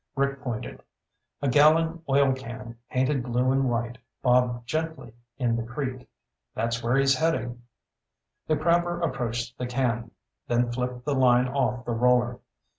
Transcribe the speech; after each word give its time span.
Rick 0.15 0.41
pointed. 0.41 0.81
A 1.43 1.47
gallon 1.47 2.01
oilcan, 2.09 2.75
painted 2.89 3.21
blue 3.21 3.51
and 3.51 3.69
white, 3.69 3.99
bobbed 4.23 4.65
gently 4.67 5.13
in 5.37 5.55
the 5.55 5.61
creek. 5.61 6.09
"That's 6.55 6.81
where 6.81 6.95
he's 6.97 7.13
heading." 7.13 7.61
The 8.47 8.57
crabber 8.57 8.99
approached 8.99 9.59
the 9.59 9.67
can, 9.67 10.09
then 10.47 10.71
flipped 10.71 11.05
the 11.05 11.13
line 11.13 11.47
off 11.47 11.85
the 11.85 11.91
roller. 11.91 12.39